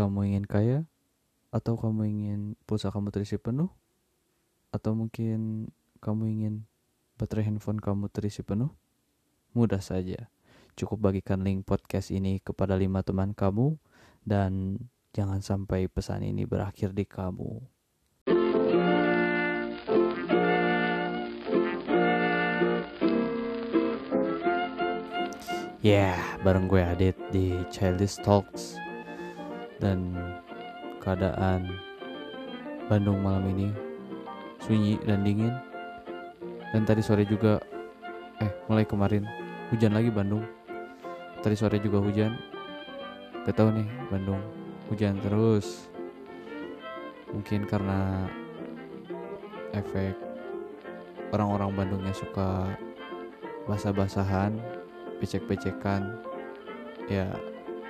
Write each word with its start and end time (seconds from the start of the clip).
kamu 0.00 0.32
ingin 0.32 0.48
kaya 0.48 0.78
atau 1.52 1.76
kamu 1.76 2.08
ingin 2.08 2.40
pulsa 2.64 2.88
kamu 2.88 3.12
terisi 3.12 3.36
penuh 3.36 3.68
atau 4.72 4.96
mungkin 4.96 5.68
kamu 6.00 6.24
ingin 6.40 6.54
baterai 7.20 7.52
handphone 7.52 7.76
kamu 7.76 8.08
terisi 8.08 8.40
penuh? 8.40 8.72
Mudah 9.52 9.84
saja. 9.84 10.32
Cukup 10.72 11.12
bagikan 11.12 11.44
link 11.44 11.68
podcast 11.68 12.08
ini 12.08 12.40
kepada 12.40 12.80
lima 12.80 13.04
teman 13.04 13.36
kamu 13.36 13.76
dan 14.24 14.80
jangan 15.12 15.44
sampai 15.44 15.84
pesan 15.92 16.24
ini 16.24 16.48
berakhir 16.48 16.96
di 16.96 17.04
kamu. 17.04 17.60
Ya, 25.80 26.12
yeah, 26.12 26.20
bareng 26.40 26.68
gue 26.72 26.80
Adit 26.80 27.16
di 27.32 27.56
Childish 27.68 28.20
Talks 28.24 28.80
Dan 29.80 30.12
keadaan 31.00 31.72
Bandung 32.84 33.24
malam 33.24 33.48
ini 33.48 33.72
sunyi 34.60 35.00
dan 35.08 35.24
dingin. 35.24 35.56
Dan 36.70 36.84
tadi 36.84 37.00
sore 37.00 37.24
juga, 37.24 37.58
eh 38.44 38.52
mulai 38.68 38.84
kemarin 38.84 39.24
hujan 39.72 39.96
lagi 39.96 40.12
Bandung. 40.12 40.44
Tadi 41.40 41.56
sore 41.56 41.80
juga 41.80 42.04
hujan. 42.04 42.36
Gak 43.48 43.56
tau 43.56 43.72
nih 43.72 43.88
Bandung 44.12 44.38
hujan 44.92 45.16
terus. 45.24 45.88
Mungkin 47.32 47.64
karena 47.64 48.28
efek 49.72 50.12
orang-orang 51.32 51.72
Bandungnya 51.72 52.12
suka 52.12 52.68
basah-basahan 53.64 54.60
becek-becekan. 55.22 56.20
Ya 57.08 57.32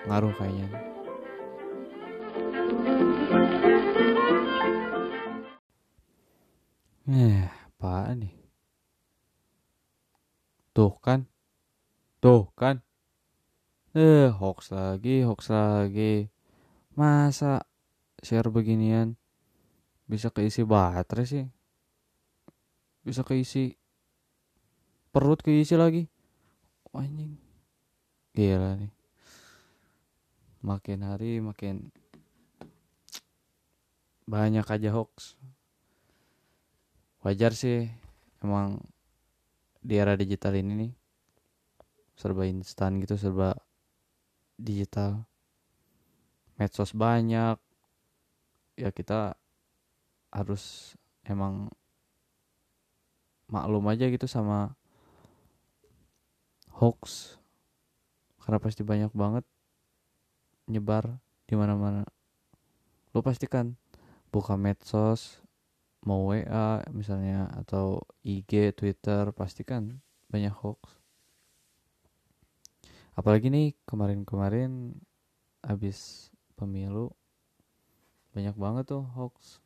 ngaruh 0.06 0.32
kayaknya 0.38 0.89
tuh 10.80 10.96
kan. 11.04 11.28
Tuh 12.24 12.48
kan. 12.56 12.80
Eh 13.92 14.32
hoax 14.32 14.72
lagi 14.72 15.20
hoax 15.28 15.52
lagi. 15.52 16.32
Masa 16.96 17.68
share 18.24 18.48
beginian? 18.48 19.20
Bisa 20.08 20.32
keisi 20.32 20.64
baterai 20.64 21.28
sih. 21.28 21.44
Bisa 23.04 23.20
keisi 23.28 23.76
perut 25.12 25.44
keisi 25.44 25.76
lagi. 25.76 26.08
Anjing. 26.96 27.36
Gila 28.32 28.80
nih. 28.80 28.92
Makin 30.64 30.98
hari 31.04 31.44
makin 31.44 31.92
banyak 34.24 34.64
aja 34.64 34.88
hoax. 34.96 35.36
Wajar 37.20 37.52
sih 37.52 37.84
emang 38.40 38.80
di 39.80 39.96
era 39.96 40.12
digital 40.12 40.54
ini 40.60 40.72
nih 40.76 40.92
serba 42.20 42.44
instan 42.44 43.00
gitu 43.00 43.16
serba 43.16 43.56
digital. 44.60 45.24
Medsos 46.60 46.92
banyak. 46.92 47.56
Ya 48.76 48.92
kita 48.92 49.40
harus 50.28 50.94
emang 51.24 51.72
maklum 53.48 53.88
aja 53.88 54.12
gitu 54.12 54.28
sama 54.28 54.76
hoax. 56.76 57.36
Karena 58.44 58.60
pasti 58.60 58.84
banyak 58.84 59.12
banget 59.16 59.44
nyebar 60.68 61.18
di 61.48 61.56
mana-mana. 61.56 62.04
Lo 63.16 63.24
pasti 63.24 63.48
kan 63.48 63.80
buka 64.28 64.54
medsos 64.60 65.40
mau 66.00 66.32
WA 66.32 66.80
misalnya 66.96 67.52
atau 67.52 68.00
IG 68.24 68.72
Twitter 68.72 69.28
pasti 69.36 69.62
kan 69.66 70.00
banyak 70.32 70.52
hoax. 70.52 70.80
Apalagi 73.12 73.52
nih 73.52 73.76
kemarin-kemarin 73.84 74.96
habis 75.60 76.30
pemilu 76.56 77.12
banyak 78.32 78.56
banget 78.56 78.84
tuh 78.88 79.04
hoax. 79.12 79.60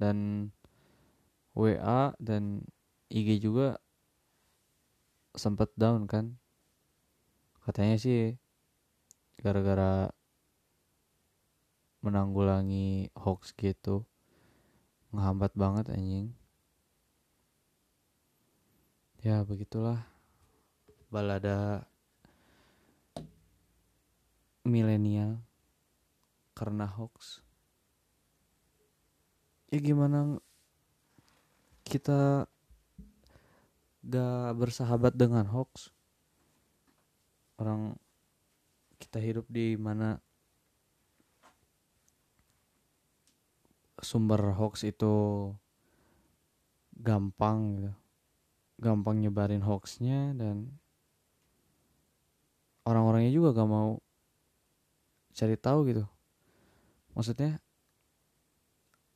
Dan 0.00 0.48
WA 1.52 2.16
dan 2.16 2.64
IG 3.12 3.40
juga 3.44 3.76
sempet 5.36 5.68
down 5.76 6.08
kan. 6.08 6.40
Katanya 7.60 8.00
sih 8.00 8.38
gara-gara 9.36 10.08
menanggulangi 12.00 13.10
hoax 13.18 13.52
gitu 13.58 14.06
ngehambat 15.14 15.52
banget 15.54 15.86
anjing. 15.92 16.34
Ya 19.22 19.42
begitulah. 19.42 20.06
Balada 21.10 21.86
milenial 24.66 25.38
karena 26.54 26.90
hoax. 26.90 27.42
Ya 29.70 29.78
gimana 29.82 30.38
kita 31.86 32.50
gak 34.06 34.50
bersahabat 34.58 35.14
dengan 35.14 35.46
hoax? 35.46 35.90
Orang 37.58 37.98
kita 38.98 39.22
hidup 39.22 39.46
di 39.50 39.78
mana 39.78 40.18
sumber 44.00 44.52
hoax 44.56 44.84
itu 44.84 45.14
gampang 46.96 47.58
gitu. 47.80 47.92
Gampang 48.76 49.24
nyebarin 49.24 49.64
hoaxnya 49.64 50.36
dan 50.36 50.76
orang-orangnya 52.84 53.32
juga 53.32 53.56
gak 53.56 53.70
mau 53.70 54.00
cari 55.36 55.56
tahu 55.56 55.78
gitu. 55.88 56.04
Maksudnya 57.16 57.60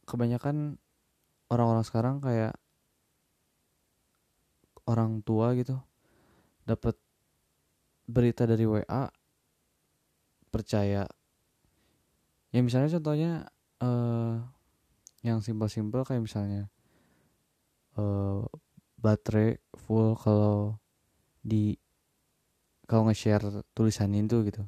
kebanyakan 0.09 0.81
orang-orang 1.53 1.85
sekarang 1.85 2.17
kayak 2.19 2.57
orang 4.89 5.23
tua 5.23 5.55
gitu 5.55 5.79
dapat 6.67 6.99
berita 8.11 8.43
dari 8.49 8.67
WA 8.67 9.07
percaya. 10.51 11.07
Ya 12.51 12.61
misalnya 12.67 12.91
contohnya 12.99 13.33
uh, 13.79 14.43
yang 15.21 15.45
simpel-simpel 15.45 16.05
kayak 16.05 16.25
misalnya 16.25 16.73
uh, 18.01 18.45
baterai 19.01 19.61
full 19.77 20.17
kalau 20.17 20.77
di 21.41 21.77
kalau 22.85 23.07
nge-share 23.07 23.65
tulisan 23.73 24.13
itu 24.17 24.43
gitu. 24.45 24.67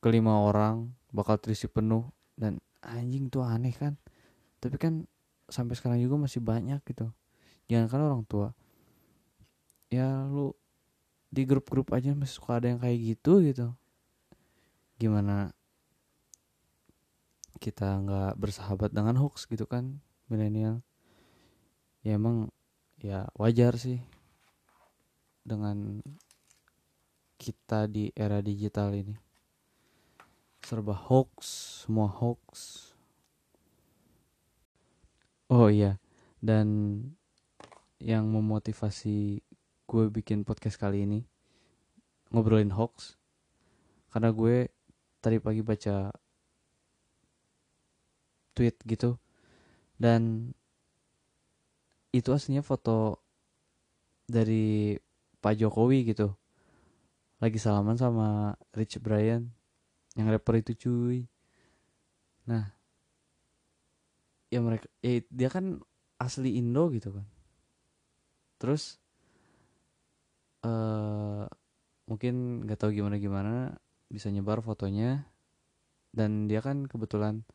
Kelima 0.00 0.42
orang 0.42 0.90
bakal 1.12 1.38
terisi 1.38 1.68
penuh 1.70 2.08
dan 2.34 2.58
anjing 2.82 3.30
tuh 3.30 3.44
aneh 3.46 3.70
kan. 3.76 3.94
Tapi 4.58 4.76
kan 4.80 5.06
sampai 5.46 5.78
sekarang 5.78 6.02
juga 6.02 6.18
masih 6.18 6.42
banyak 6.42 6.82
gitu. 6.82 7.12
Jangan 7.70 7.86
kan 7.86 8.00
orang 8.02 8.24
tua. 8.26 8.48
Ya 9.86 10.26
lu 10.26 10.50
di 11.30 11.46
grup-grup 11.46 11.94
aja 11.94 12.10
masih 12.10 12.42
suka 12.42 12.58
ada 12.58 12.66
yang 12.66 12.82
kayak 12.82 12.98
gitu 12.98 13.38
gitu. 13.46 13.68
Gimana 14.98 15.54
kita 17.60 18.00
nggak 18.00 18.40
bersahabat 18.40 18.90
dengan 18.90 19.20
hoax 19.20 19.44
gitu 19.44 19.68
kan 19.68 20.00
milenial. 20.32 20.80
Ya 22.00 22.16
emang 22.16 22.48
ya 22.96 23.28
wajar 23.36 23.76
sih 23.76 24.00
dengan 25.44 26.00
kita 27.36 27.84
di 27.84 28.08
era 28.16 28.40
digital 28.40 28.96
ini. 28.96 29.12
Serba 30.64 30.96
hoax 30.96 31.36
semua 31.84 32.08
hoax. 32.08 32.48
Oh 35.52 35.68
iya. 35.68 36.00
Dan 36.40 36.96
yang 38.00 38.32
memotivasi 38.32 39.44
gue 39.84 40.04
bikin 40.08 40.48
podcast 40.48 40.80
kali 40.80 41.04
ini 41.04 41.20
ngobrolin 42.30 42.70
hoax 42.70 43.18
karena 44.14 44.30
gue 44.30 44.70
tadi 45.18 45.36
pagi 45.42 45.60
baca 45.66 46.14
tweet 48.54 48.76
gitu. 48.86 49.16
Dan 50.00 50.52
itu 52.10 52.30
aslinya 52.34 52.64
foto 52.64 53.22
dari 54.26 54.98
Pak 55.38 55.54
Jokowi 55.58 56.10
gitu. 56.10 56.34
Lagi 57.40 57.56
salaman 57.56 57.96
sama 57.96 58.58
Rich 58.76 59.00
Brian 59.00 59.48
yang 60.18 60.28
rapper 60.28 60.60
itu 60.60 60.72
cuy. 60.76 61.18
Nah 62.50 62.68
ya 64.50 64.58
mereka 64.58 64.90
ya 64.98 65.22
dia 65.30 65.48
kan 65.48 65.78
asli 66.18 66.58
Indo 66.58 66.90
gitu 66.90 67.14
kan. 67.14 67.26
Terus 68.60 69.00
uh, 70.66 71.48
mungkin 72.04 72.66
nggak 72.66 72.78
tahu 72.82 72.90
gimana 72.92 73.16
gimana 73.16 73.54
bisa 74.10 74.28
nyebar 74.28 74.60
fotonya. 74.60 75.24
Dan 76.10 76.50
dia 76.50 76.58
kan 76.58 76.90
kebetulan 76.90 77.46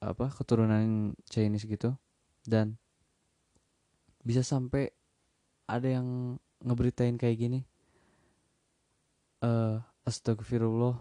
apa 0.00 0.32
keturunan 0.32 1.12
Chinese 1.28 1.68
gitu. 1.68 1.92
Dan 2.44 2.76
bisa 4.24 4.40
sampai 4.40 4.92
ada 5.68 5.88
yang 5.88 6.38
ngeberitain 6.64 7.16
kayak 7.20 7.38
gini. 7.38 7.60
Uh, 9.44 9.78
astagfirullah. 10.08 10.96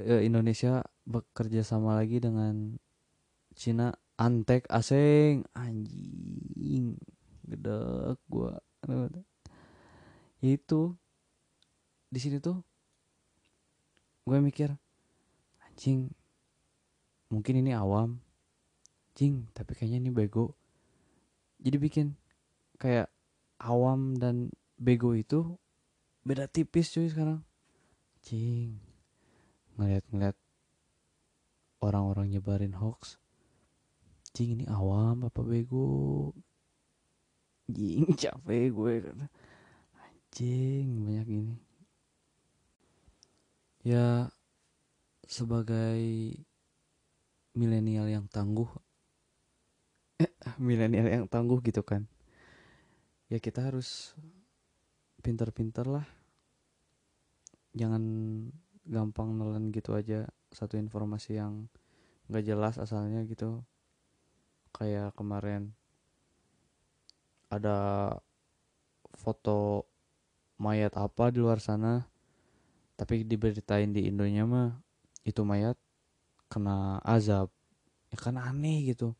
Uh, 0.00 0.22
Indonesia 0.24 0.82
bekerja 1.04 1.62
sama 1.62 1.96
lagi 2.00 2.18
dengan 2.18 2.80
Cina. 3.54 3.94
Antek 4.14 4.70
asing. 4.70 5.42
Anjing. 5.52 6.96
Gede 7.44 8.16
gua. 8.30 8.56
Itu 10.44 10.96
di 12.14 12.20
sini 12.22 12.38
tuh 12.38 12.62
gue 14.22 14.38
mikir 14.38 14.70
anjing 15.74 16.14
mungkin 17.34 17.58
ini 17.58 17.74
awam. 17.74 18.22
Jing 19.18 19.50
tapi 19.50 19.74
kayaknya 19.74 20.06
ini 20.06 20.10
bego. 20.14 20.54
Jadi 21.58 21.76
bikin 21.82 22.06
kayak 22.78 23.10
awam 23.58 24.14
dan 24.14 24.54
bego 24.78 25.18
itu 25.18 25.58
beda 26.22 26.46
tipis 26.46 26.94
cuy 26.94 27.10
sekarang. 27.10 27.42
Jing 28.22 28.78
ngeliat-ngeliat 29.74 30.38
orang-orang 31.82 32.30
nyebarin 32.30 32.78
hoax. 32.78 33.18
Jing 34.30 34.62
ini 34.62 34.70
awam 34.70 35.26
apa 35.26 35.42
bego? 35.42 36.30
Jing 37.66 38.14
capek 38.22 38.70
gue. 38.70 38.94
Anjing 39.98 41.02
banyak 41.02 41.28
ini. 41.34 41.56
Ya 43.82 44.30
sebagai 45.28 46.00
milenial 47.54 48.10
yang 48.10 48.26
tangguh. 48.28 48.68
Eh, 50.20 50.30
milenial 50.62 51.08
yang 51.08 51.26
tangguh 51.30 51.62
gitu 51.62 51.82
kan? 51.86 52.06
Ya 53.30 53.40
kita 53.40 53.64
harus 53.64 54.12
pinter-pinter 55.24 55.88
lah. 55.88 56.06
Jangan 57.74 58.02
gampang 58.84 59.34
nelen 59.34 59.72
gitu 59.72 59.96
aja 59.96 60.28
satu 60.52 60.76
informasi 60.76 61.40
yang 61.40 61.66
gak 62.28 62.44
jelas 62.44 62.76
asalnya 62.76 63.24
gitu. 63.24 63.64
Kayak 64.74 65.14
kemarin 65.16 65.72
ada 67.48 67.78
foto 69.14 69.86
mayat 70.58 70.94
apa 70.98 71.30
di 71.30 71.38
luar 71.38 71.62
sana 71.62 72.02
tapi 72.94 73.26
diberitain 73.26 73.90
di 73.90 74.06
Indonya 74.06 74.46
mah 74.46 74.83
itu 75.24 75.40
mayat 75.42 75.76
kena 76.52 77.00
azab. 77.02 77.48
Ya 78.12 78.16
kan 78.20 78.36
aneh 78.38 78.94
gitu. 78.94 79.16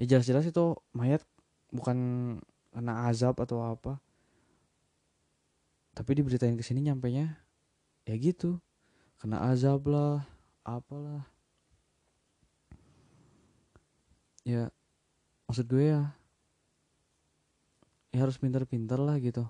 Ya 0.00 0.16
jelas-jelas 0.16 0.48
itu 0.48 0.74
mayat 0.96 1.22
bukan 1.70 1.96
kena 2.72 3.06
azab 3.06 3.36
atau 3.38 3.60
apa. 3.62 4.00
Tapi 5.92 6.10
diberitain 6.16 6.56
ke 6.56 6.64
sini 6.64 6.80
nyampe 6.80 7.12
nya 7.12 7.36
ya 8.08 8.16
gitu. 8.16 8.58
Kena 9.20 9.44
azab 9.52 9.84
lah 9.86 10.24
apalah. 10.64 11.28
Ya 14.42 14.72
maksud 15.44 15.68
gue 15.68 15.92
ya 15.92 16.16
ya 18.10 18.18
harus 18.26 18.38
pinter-pinter 18.40 18.98
lah 18.98 19.20
gitu 19.22 19.46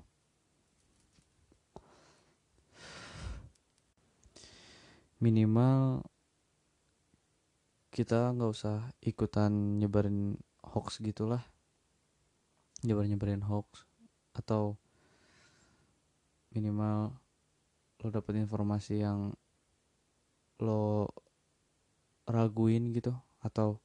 minimal 5.20 6.00
kita 7.92 8.32
nggak 8.32 8.50
usah 8.56 8.88
ikutan 9.04 9.76
nyebarin 9.76 10.40
hoax 10.64 11.04
gitulah. 11.04 11.44
Nyebar 12.80 13.04
nyebarin 13.04 13.44
hoax. 13.44 13.84
Atau 14.32 14.80
minimal 16.56 17.12
lo 18.00 18.08
dapet 18.08 18.40
informasi 18.40 19.04
yang 19.04 19.36
lo 20.56 21.12
raguin 22.24 22.96
gitu. 22.96 23.12
Atau 23.44 23.76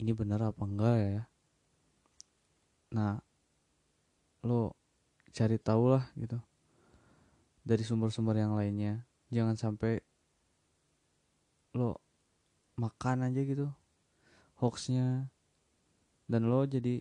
ini 0.00 0.16
benar 0.16 0.40
apa 0.48 0.64
enggak 0.64 0.96
ya? 0.96 1.22
Nah 2.96 3.20
lo 4.46 4.72
cari 5.36 5.60
tahu 5.60 5.92
lah 5.92 6.08
gitu. 6.16 6.40
Dari 7.60 7.84
sumber-sumber 7.84 8.40
yang 8.40 8.56
lainnya 8.56 9.07
jangan 9.28 9.56
sampai 9.60 10.00
lo 11.76 12.00
makan 12.80 13.28
aja 13.28 13.42
gitu 13.44 13.68
hoaxnya. 14.58 15.30
Dan 16.28 16.50
lo 16.50 16.68
jadi 16.68 17.00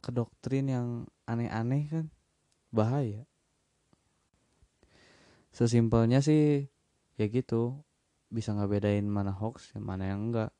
ke 0.00 0.10
doktrin 0.14 0.70
yang 0.70 0.88
aneh-aneh 1.28 1.84
kan? 1.90 2.06
Bahaya. 2.72 3.28
Sesimpelnya 5.52 6.22
sih 6.24 6.70
ya 7.20 7.26
gitu. 7.28 7.84
Bisa 8.32 8.54
nggak 8.56 8.70
bedain 8.70 9.06
mana 9.06 9.34
hoax 9.34 9.76
yang 9.76 9.84
mana 9.84 10.08
yang 10.08 10.32
enggak. 10.32 10.50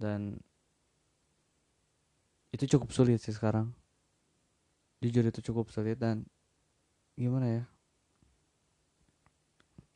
Dan 0.00 0.40
itu 2.54 2.64
cukup 2.76 2.90
sulit 2.94 3.18
sih 3.20 3.34
sekarang. 3.34 3.74
Jujur 5.00 5.24
itu 5.26 5.40
cukup 5.40 5.72
sulit 5.72 5.96
dan 5.96 6.28
gimana 7.16 7.46
ya 7.48 7.64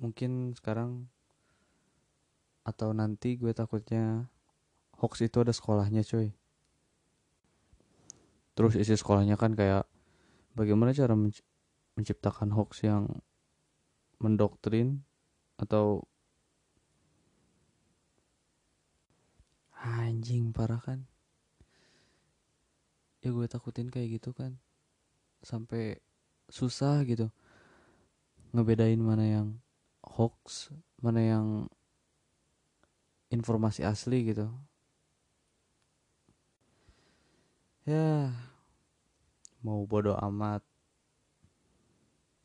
mungkin 0.04 0.52
sekarang 0.52 1.08
atau 2.60 2.92
nanti 2.92 3.40
gue 3.40 3.56
takutnya 3.56 4.28
hoax 5.00 5.24
itu 5.24 5.40
ada 5.40 5.56
sekolahnya 5.56 6.04
cuy. 6.04 6.36
Terus 8.52 8.76
isi 8.76 8.92
sekolahnya 8.92 9.40
kan 9.40 9.56
kayak 9.56 9.88
bagaimana 10.52 10.92
cara 10.92 11.16
menciptakan 11.96 12.52
hoax 12.52 12.84
yang 12.84 13.08
mendoktrin 14.20 15.00
atau 15.56 16.04
anjing 19.80 20.52
parah 20.52 20.84
kan? 20.84 21.08
Ya 23.24 23.32
gue 23.32 23.48
takutin 23.48 23.88
kayak 23.88 24.20
gitu 24.20 24.36
kan 24.36 24.60
sampai 25.40 25.96
susah 26.52 27.04
gitu 27.08 27.32
ngebedain 28.52 29.00
mana 29.00 29.24
yang 29.24 29.63
hoax 30.14 30.70
mana 31.02 31.20
yang 31.20 31.46
informasi 33.34 33.82
asli 33.82 34.30
gitu. 34.30 34.46
Ya 37.84 38.30
mau 39.60 39.82
bodoh 39.84 40.16
amat. 40.16 40.62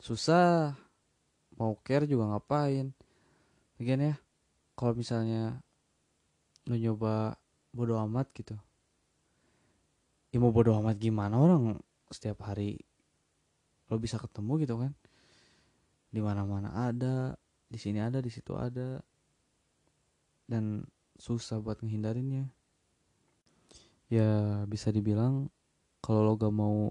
Susah 0.01 0.73
mau 1.55 1.77
care 1.85 2.09
juga 2.09 2.27
ngapain? 2.33 2.91
Lagian 3.77 4.11
ya 4.11 4.15
kalau 4.73 4.97
misalnya 4.97 5.61
lu 6.67 6.75
nyoba 6.75 7.37
bodoh 7.71 8.01
amat 8.09 8.27
gitu. 8.33 8.57
Ya 10.33 10.37
mau 10.41 10.49
bodoh 10.49 10.73
amat 10.81 10.97
gimana 10.97 11.37
orang 11.37 11.77
setiap 12.09 12.49
hari 12.49 12.81
lo 13.89 14.01
bisa 14.01 14.17
ketemu 14.17 14.65
gitu 14.65 14.75
kan? 14.81 14.91
Di 16.09 16.19
mana 16.19 16.41
mana 16.43 16.73
ada 16.73 17.37
di 17.69 17.77
sini 17.77 18.01
ada 18.01 18.19
di 18.19 18.33
situ 18.33 18.57
ada. 18.57 18.99
Dan 20.49 20.83
susah 21.21 21.61
buat 21.61 21.79
ngehindarinnya. 21.85 22.49
Ya 24.09 24.65
bisa 24.65 24.89
dibilang 24.89 25.53
kalau 26.01 26.25
lo 26.25 26.33
gak 26.33 26.55
mau 26.55 26.89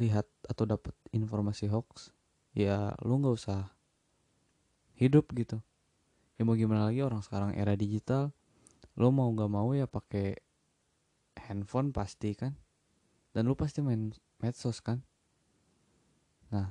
lihat 0.00 0.24
atau 0.48 0.64
dapat 0.64 0.96
informasi 1.12 1.68
hoax 1.68 2.10
ya 2.56 2.96
lo 3.02 3.20
nggak 3.20 3.36
usah 3.36 3.68
hidup 4.96 5.28
gitu. 5.34 5.60
Ya 6.38 6.42
mau 6.46 6.56
gimana 6.58 6.88
lagi 6.88 7.02
orang 7.04 7.20
sekarang 7.20 7.54
era 7.54 7.76
digital 7.76 8.32
lo 8.94 9.10
mau 9.10 9.26
nggak 9.30 9.50
mau 9.50 9.74
ya 9.74 9.90
pakai 9.90 10.38
handphone 11.50 11.90
pasti 11.90 12.32
kan. 12.32 12.54
Dan 13.34 13.50
lo 13.50 13.58
pasti 13.58 13.82
main 13.82 14.14
medsos 14.38 14.78
kan. 14.78 15.02
Nah 16.54 16.70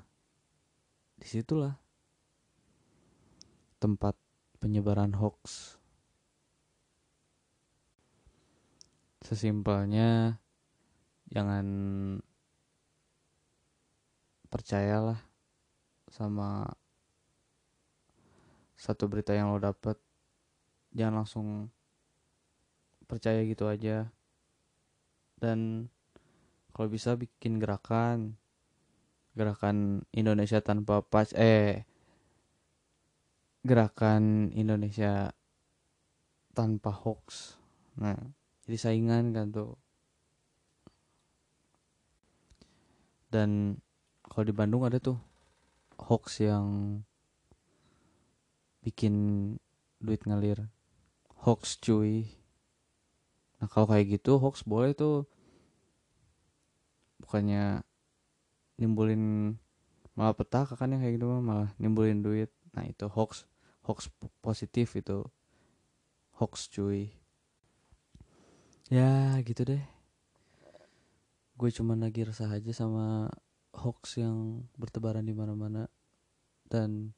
di 1.20 1.28
situlah 1.28 1.83
tempat 3.84 4.16
penyebaran 4.64 5.12
hoax. 5.12 5.76
Sesimpelnya 9.20 10.40
jangan 11.28 11.68
percayalah 14.48 15.20
sama 16.08 16.72
satu 18.80 19.12
berita 19.12 19.36
yang 19.36 19.52
lo 19.52 19.60
dapet 19.60 20.00
jangan 20.96 21.24
langsung 21.24 21.48
percaya 23.08 23.44
gitu 23.44 23.68
aja 23.68 24.08
dan 25.40 25.90
kalau 26.72 26.88
bisa 26.88 27.16
bikin 27.20 27.60
gerakan 27.60 28.36
gerakan 29.34 30.06
Indonesia 30.14 30.62
tanpa 30.62 31.02
pas 31.02 31.34
eh 31.34 31.88
gerakan 33.64 34.52
Indonesia 34.52 35.32
tanpa 36.52 36.92
hoax. 36.92 37.56
Nah 37.96 38.20
jadi 38.68 38.78
saingan 38.78 39.32
kan 39.32 39.56
tuh. 39.56 39.80
Dan 43.32 43.80
kalau 44.28 44.44
di 44.46 44.54
Bandung 44.54 44.84
ada 44.86 45.00
tuh 45.00 45.18
hoax 45.98 46.44
yang 46.44 47.00
bikin 48.84 49.16
duit 50.04 50.22
ngalir. 50.28 50.68
Hoax 51.48 51.80
cuy. 51.80 52.28
Nah 53.58 53.68
kalau 53.72 53.88
kayak 53.88 54.20
gitu 54.20 54.44
hoax 54.44 54.68
boleh 54.68 54.92
tuh. 54.92 55.24
Bukannya 57.24 57.80
nimbulin 58.76 59.56
malah 60.14 60.36
petaka 60.36 60.76
kan 60.76 60.92
yang 60.92 61.00
kayak 61.00 61.16
gitu 61.16 61.32
malah 61.40 61.72
nimbulin 61.80 62.20
duit. 62.20 62.52
Nah 62.76 62.84
itu 62.84 63.08
hoax 63.08 63.48
hoax 63.84 64.08
positif 64.40 64.96
itu. 64.96 65.28
Hoax 66.40 66.72
cuy. 66.72 67.12
Ya 68.90 69.38
gitu 69.44 69.64
deh. 69.68 69.84
Gue 71.60 71.70
cuman 71.70 72.04
lagi 72.04 72.26
resah 72.26 72.50
aja 72.50 72.72
sama 72.74 73.30
hoax 73.76 74.20
yang 74.20 74.68
bertebaran 74.80 75.24
di 75.24 75.36
mana-mana. 75.36 75.88
Dan 76.68 77.14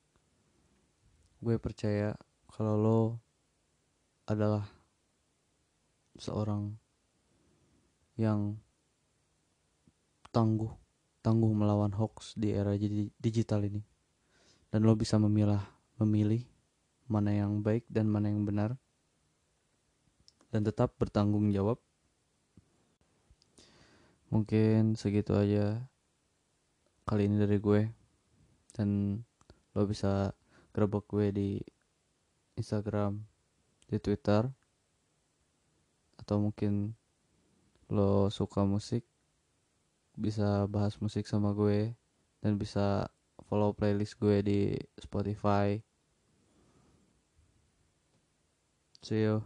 gue 1.39 1.55
percaya 1.61 2.17
kalau 2.49 2.75
lo 2.75 2.99
adalah 4.25 4.65
seorang 6.17 6.73
yang 8.17 8.57
tangguh 10.31 10.71
tangguh 11.19 11.51
melawan 11.51 11.93
hoax 11.93 12.37
di 12.37 12.53
era 12.53 12.77
digital 13.17 13.65
ini. 13.65 13.81
Dan 14.69 14.83
lo 14.85 14.93
bisa 14.93 15.17
memilah 15.17 15.63
memilih 15.97 16.54
mana 17.05 17.33
yang 17.33 17.61
baik 17.61 17.85
dan 17.89 18.09
mana 18.09 18.29
yang 18.29 18.45
benar 18.45 18.77
dan 20.49 20.65
tetap 20.65 20.97
bertanggung 20.97 21.53
jawab 21.53 21.77
mungkin 24.33 24.97
segitu 24.97 25.37
aja 25.37 25.85
kali 27.05 27.29
ini 27.29 27.37
dari 27.37 27.61
gue 27.61 27.81
dan 28.73 29.21
lo 29.77 29.85
bisa 29.85 30.33
gerbek 30.73 31.05
gue 31.05 31.27
di 31.29 31.49
Instagram 32.57 33.21
di 33.85 34.01
Twitter 34.01 34.49
atau 36.17 36.41
mungkin 36.41 36.97
lo 37.93 38.33
suka 38.33 38.65
musik 38.65 39.05
bisa 40.15 40.65
bahas 40.65 40.97
musik 41.03 41.27
sama 41.27 41.51
gue 41.53 41.93
dan 42.39 42.55
bisa 42.55 43.05
follow 43.45 43.75
playlist 43.75 44.15
gue 44.17 44.41
di 44.41 44.59
Spotify. 44.97 45.77
See 49.05 49.19
you. 49.19 49.45